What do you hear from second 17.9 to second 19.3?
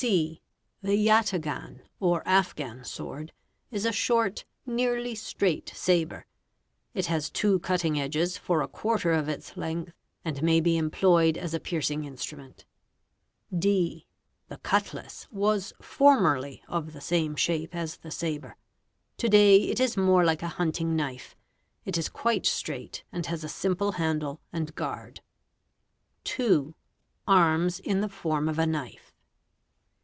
the sabre. To /